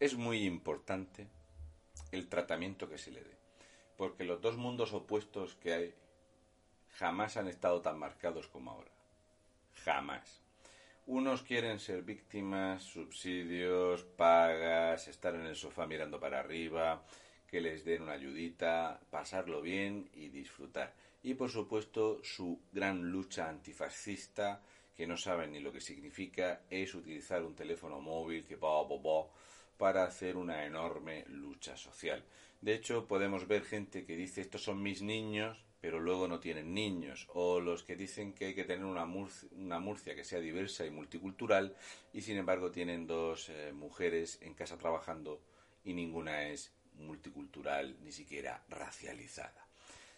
[0.00, 1.26] Es muy importante
[2.12, 3.36] el tratamiento que se le dé,
[3.96, 5.94] porque los dos mundos opuestos que hay
[6.94, 8.92] jamás han estado tan marcados como ahora.
[9.84, 10.40] Jamás.
[11.06, 17.02] Unos quieren ser víctimas, subsidios, pagas, estar en el sofá mirando para arriba,
[17.48, 20.94] que les den una ayudita, pasarlo bien y disfrutar.
[21.24, 24.62] Y por supuesto su gran lucha antifascista,
[24.96, 29.02] que no saben ni lo que significa, es utilizar un teléfono móvil que pa, pa,
[29.02, 29.26] pa,
[29.78, 32.24] para hacer una enorme lucha social.
[32.60, 36.74] De hecho, podemos ver gente que dice estos son mis niños, pero luego no tienen
[36.74, 40.90] niños, o los que dicen que hay que tener una Murcia, que sea diversa y
[40.90, 41.76] multicultural,
[42.12, 45.40] y sin embargo tienen dos eh, mujeres en casa trabajando
[45.84, 49.68] y ninguna es multicultural, ni siquiera racializada.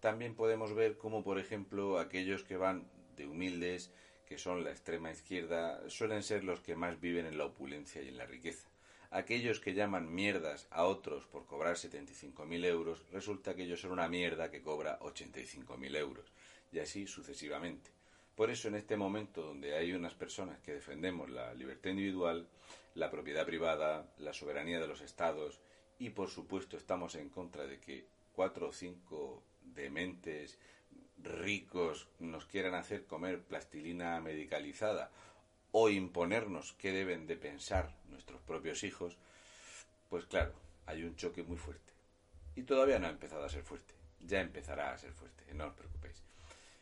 [0.00, 3.92] También podemos ver cómo, por ejemplo, aquellos que van de humildes,
[4.26, 8.08] que son la extrema izquierda, suelen ser los que más viven en la opulencia y
[8.08, 8.71] en la riqueza
[9.12, 14.08] aquellos que llaman mierdas a otros por cobrar 75.000 euros, resulta que ellos son una
[14.08, 16.32] mierda que cobra 85.000 euros,
[16.72, 17.90] y así sucesivamente.
[18.34, 22.48] Por eso, en este momento donde hay unas personas que defendemos la libertad individual,
[22.94, 25.60] la propiedad privada, la soberanía de los estados,
[25.98, 30.58] y por supuesto estamos en contra de que cuatro o cinco dementes
[31.22, 35.10] ricos nos quieran hacer comer plastilina medicalizada
[35.72, 39.16] o imponernos qué deben de pensar nuestros propios hijos,
[40.08, 40.54] pues claro,
[40.86, 41.92] hay un choque muy fuerte.
[42.54, 45.74] Y todavía no ha empezado a ser fuerte, ya empezará a ser fuerte, no os
[45.74, 46.22] preocupéis.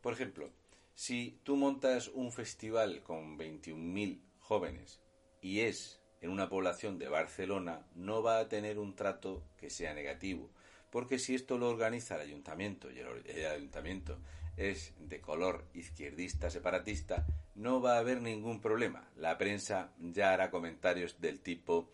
[0.00, 0.50] Por ejemplo,
[0.94, 5.00] si tú montas un festival con 21.000 jóvenes
[5.40, 9.94] y es en una población de Barcelona, no va a tener un trato que sea
[9.94, 10.50] negativo,
[10.90, 14.18] porque si esto lo organiza el ayuntamiento y el, ayuntamiento
[14.56, 19.08] es de color izquierdista separatista, no va a haber ningún problema.
[19.16, 21.90] La prensa ya hará comentarios del tipo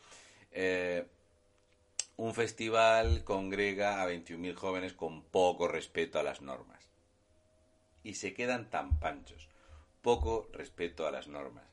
[0.50, 1.06] eh,
[2.16, 6.88] un festival congrega a 21.000 jóvenes con poco respeto a las normas.
[8.02, 9.48] Y se quedan tan panchos.
[10.02, 11.64] Poco respeto a las normas.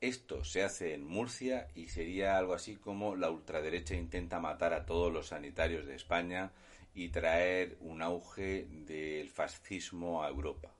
[0.00, 4.86] Esto se hace en Murcia y sería algo así como la ultraderecha intenta matar a
[4.86, 6.52] todos los sanitarios de España
[6.94, 10.72] y traer un auge del fascismo a Europa.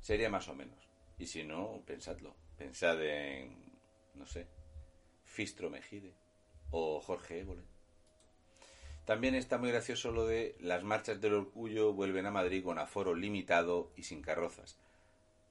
[0.00, 0.91] Sería más o menos.
[1.22, 2.34] Y si no, pensadlo.
[2.58, 3.54] Pensad en,
[4.14, 4.48] no sé,
[5.24, 6.12] Fistro Mejide
[6.72, 7.62] o Jorge Évole.
[9.04, 13.14] También está muy gracioso lo de las marchas del orgullo vuelven a Madrid con aforo
[13.14, 14.76] limitado y sin carrozas.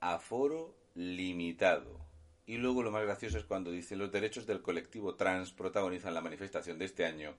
[0.02, 2.02] Aforo limitado.
[2.46, 6.20] Y luego lo más gracioso es cuando dice los derechos del colectivo trans protagonizan la
[6.20, 7.34] manifestación de este año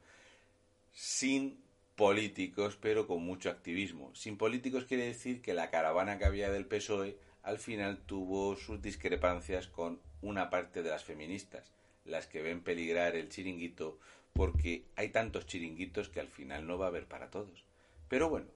[0.94, 1.62] sin
[1.97, 4.10] políticos, pero con mucho activismo.
[4.15, 8.80] Sin políticos quiere decir que la caravana que había del PSOE al final tuvo sus
[8.80, 11.72] discrepancias con una parte de las feministas,
[12.04, 13.98] las que ven peligrar el chiringuito
[14.32, 17.64] porque hay tantos chiringuitos que al final no va a haber para todos.
[18.08, 18.47] Pero bueno,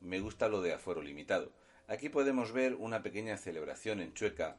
[0.00, 1.52] me gusta lo de aforo limitado.
[1.88, 4.58] Aquí podemos ver una pequeña celebración en Chueca.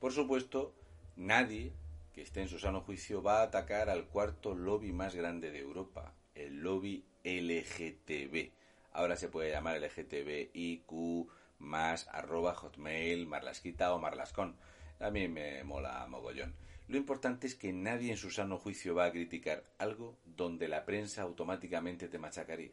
[0.00, 0.74] Por supuesto,
[1.16, 1.72] nadie
[2.14, 5.60] que esté en su sano juicio va a atacar al cuarto lobby más grande de
[5.60, 8.57] Europa, el lobby LGTB.
[8.98, 11.28] Ahora se puede llamar LGTBIQ
[11.60, 14.56] más arroba hotmail, marlasquita o marlascon.
[14.98, 16.54] A mí me mola mogollón.
[16.88, 20.84] Lo importante es que nadie en su sano juicio va a criticar algo donde la
[20.84, 22.72] prensa automáticamente te machacaría.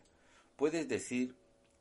[0.55, 1.35] Puedes decir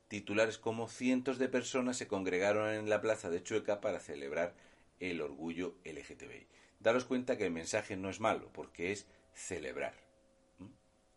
[0.09, 4.55] titulares como cientos de personas se congregaron en la plaza de Chueca para celebrar
[5.01, 6.47] el orgullo LGTBI
[6.85, 9.95] daros cuenta que el mensaje no es malo, porque es celebrar.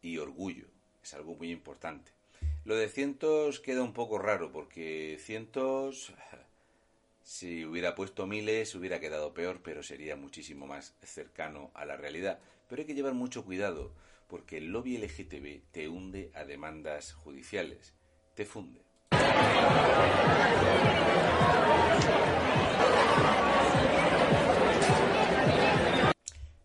[0.01, 0.68] Y orgullo,
[1.03, 2.17] es algo muy importante.
[2.68, 6.12] Lo de cientos queda un poco raro, porque cientos,
[7.24, 12.40] si hubiera puesto miles, hubiera quedado peor, pero sería muchísimo más cercano a la realidad.
[12.68, 13.94] Pero hay que llevar mucho cuidado,
[14.28, 17.94] porque el lobby LGTB te hunde a demandas judiciales,
[18.36, 18.81] te funde.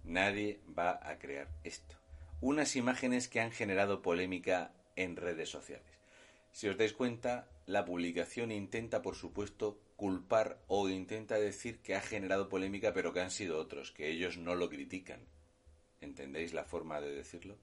[0.03, 1.95] Nadie va a crear esto.
[2.41, 5.87] Unas imágenes que han generado polémica en redes sociales.
[6.53, 12.01] Si os dais cuenta, la publicación intenta, por supuesto, culpar o intenta decir que ha
[12.01, 15.21] generado polémica pero que han sido otros, que ellos no lo critican.
[16.01, 17.57] ¿Entendéis la forma de decirlo?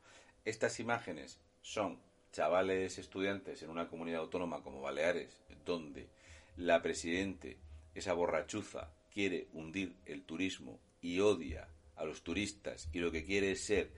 [0.45, 1.99] Estas imágenes son
[2.31, 6.07] chavales estudiantes en una comunidad autónoma como Baleares, donde
[6.55, 7.57] la presidente,
[7.93, 13.51] esa borrachuza, quiere hundir el turismo y odia a los turistas y lo que quiere
[13.51, 13.91] es ser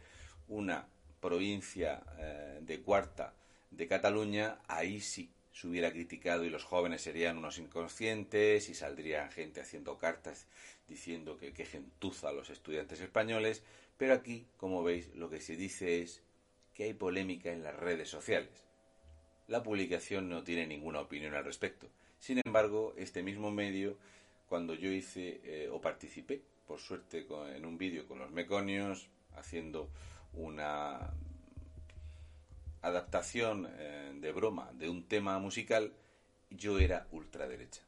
[0.48, 0.88] una
[1.22, 3.34] provincia eh, de cuarta
[3.70, 9.30] de Cataluña, ahí sí se hubiera criticado y los jóvenes serían unos inconscientes y saldría
[9.30, 10.48] gente haciendo cartas
[10.88, 13.64] diciendo que, que gentuza a los estudiantes españoles,
[13.98, 16.22] pero aquí, como veis, lo que se dice es
[16.74, 18.66] que hay polémica en las redes sociales.
[19.48, 21.88] La publicación no tiene ninguna opinión al respecto.
[22.20, 23.98] Sin embargo, este mismo medio,
[24.48, 27.26] cuando yo hice eh, o participé, por suerte,
[27.56, 29.90] en un vídeo con los meconios, haciendo
[30.34, 31.14] una
[32.82, 35.94] adaptación eh, de broma de un tema musical,
[36.50, 37.82] yo era ultraderecha.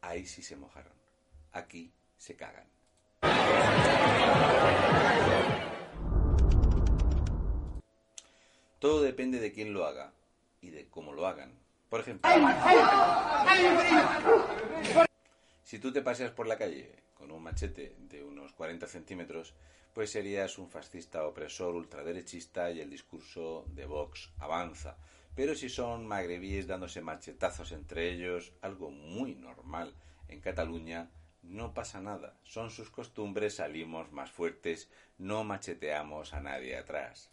[0.00, 0.92] Ahí sí se mojaron.
[1.52, 2.66] Aquí se cagan.
[8.78, 10.12] Todo depende de quién lo haga
[10.60, 11.52] y de cómo lo hagan.
[11.88, 12.28] Por ejemplo,
[15.62, 16.90] si tú te paseas por la calle
[17.22, 19.54] con un machete de unos 40 centímetros,
[19.94, 24.96] pues serías un fascista opresor ultraderechista y el discurso de Vox avanza.
[25.36, 29.94] Pero si son magrebíes dándose machetazos entre ellos, algo muy normal
[30.26, 31.10] en Cataluña,
[31.42, 32.34] no pasa nada.
[32.42, 37.30] Son sus costumbres, salimos más fuertes, no macheteamos a nadie atrás.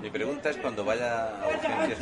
[0.00, 2.00] Mi pregunta es cuando vaya a urgencias.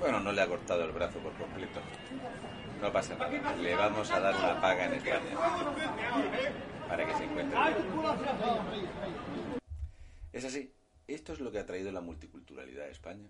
[0.00, 1.80] Bueno, no le ha cortado el brazo por completo.
[2.82, 3.56] No pasa nada.
[3.56, 5.20] Le vamos a dar una paga en España.
[6.88, 7.58] Para que se encuentre.
[10.32, 10.72] Es así.
[11.06, 13.28] Esto es lo que ha traído la multiculturalidad a España.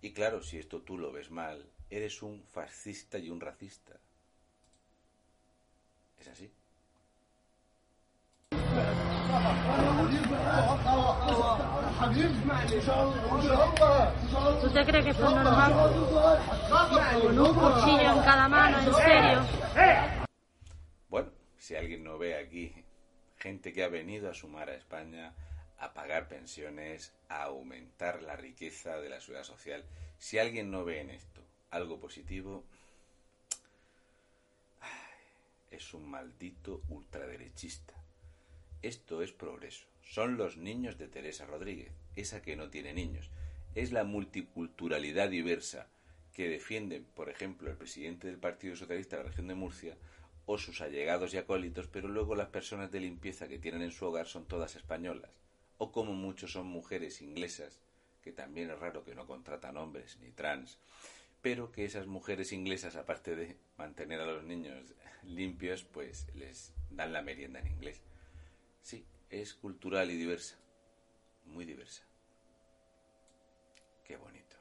[0.00, 3.94] Y claro, si esto tú lo ves mal, eres un fascista y un racista.
[6.18, 6.50] Es así.
[14.64, 15.72] ¿Usted cree que esto es normal?
[17.22, 20.17] Con un cuchillo en cada mano, en serio.
[21.68, 22.72] Si alguien no ve aquí
[23.36, 25.34] gente que ha venido a sumar a España
[25.76, 29.84] a pagar pensiones, a aumentar la riqueza de la seguridad social,
[30.18, 32.64] si alguien no ve en esto algo positivo,
[35.70, 37.92] es un maldito ultraderechista.
[38.80, 39.84] Esto es progreso.
[40.00, 43.30] Son los niños de Teresa Rodríguez, esa que no tiene niños.
[43.74, 45.86] Es la multiculturalidad diversa
[46.32, 49.98] que defiende, por ejemplo, el presidente del Partido Socialista de la región de Murcia
[50.50, 54.06] o sus allegados y acólitos, pero luego las personas de limpieza que tienen en su
[54.06, 55.30] hogar son todas españolas,
[55.76, 57.82] o como muchos son mujeres inglesas,
[58.22, 60.78] que también es raro que no contratan hombres ni trans,
[61.42, 67.12] pero que esas mujeres inglesas, aparte de mantener a los niños limpios, pues les dan
[67.12, 68.02] la merienda en inglés.
[68.80, 70.56] Sí, es cultural y diversa.
[71.44, 72.04] Muy diversa.
[74.02, 74.56] Qué bonito.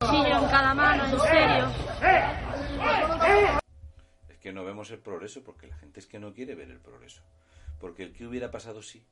[0.00, 2.35] en cada mano, en serio.
[4.46, 7.20] Que no vemos el progreso porque la gente es que no quiere ver el progreso.
[7.80, 9.04] Porque el que hubiera pasado sí.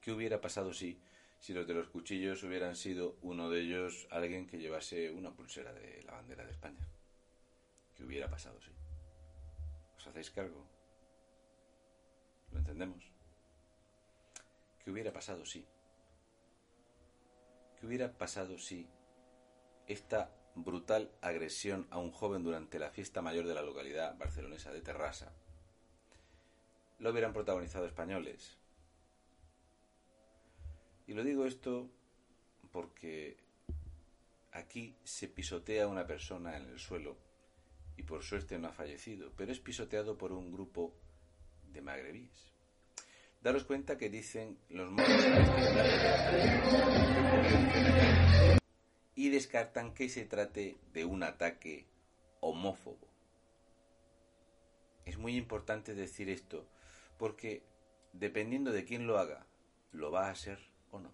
[0.00, 1.00] ¿Qué hubiera pasado si,
[1.40, 5.72] si los de los cuchillos hubieran sido uno de ellos alguien que llevase una pulsera
[5.72, 6.86] de la bandera de España?
[7.96, 8.70] ¿Qué hubiera pasado si?
[9.96, 10.64] ¿Os hacéis cargo?
[12.52, 13.10] ¿Lo entendemos?
[14.84, 15.66] ¿Qué hubiera pasado si?
[17.80, 18.86] ¿Qué hubiera pasado si
[19.88, 24.80] esta brutal agresión a un joven durante la fiesta mayor de la localidad barcelonesa de
[24.80, 25.32] Terrassa
[27.02, 28.56] lo hubieran protagonizado españoles?
[31.06, 31.90] Y lo digo esto
[32.70, 33.36] porque
[34.52, 37.16] aquí se pisotea a una persona en el suelo
[37.96, 40.94] y por suerte no ha fallecido, pero es pisoteado por un grupo
[41.72, 42.52] de magrebíes.
[43.42, 44.88] Daros cuenta que dicen los
[49.14, 51.86] y descartan que se trate de un ataque
[52.40, 53.08] homófobo.
[55.04, 56.66] Es muy importante decir esto
[57.18, 57.62] porque
[58.12, 59.46] dependiendo de quién lo haga,
[59.92, 60.58] lo va a ser
[60.90, 61.12] o no.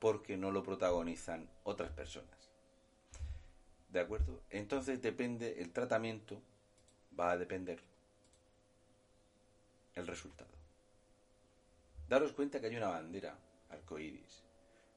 [0.00, 2.49] porque no lo protagonizan otras personas.
[3.90, 4.40] ¿De acuerdo?
[4.50, 6.40] Entonces depende, el tratamiento
[7.18, 7.80] va a depender
[9.94, 10.50] el resultado.
[12.08, 13.36] Daros cuenta que hay una bandera
[13.68, 14.44] arcoíris,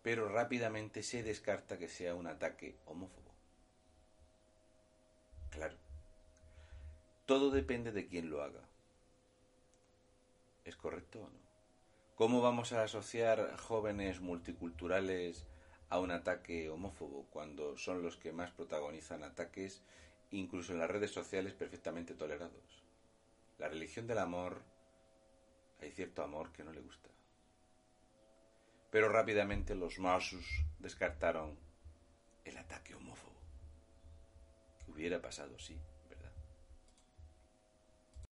[0.04, 3.32] pero rápidamente se descarta que sea un ataque homófobo.
[5.50, 5.78] Claro.
[7.26, 8.62] Todo depende de quién lo haga.
[10.66, 11.44] ¿Es correcto o no?
[12.16, 15.48] ¿Cómo vamos a asociar jóvenes multiculturales
[15.94, 19.84] a un ataque homófobo cuando son los que más protagonizan ataques,
[20.32, 22.84] incluso en las redes sociales perfectamente tolerados?
[23.60, 24.64] La religión del amor,
[25.80, 27.10] hay cierto amor que no le gusta.
[28.90, 31.60] Pero rápidamente los Masus descartaron
[32.44, 33.40] el ataque homófobo.
[34.84, 35.78] ¿Qué hubiera pasado, sí.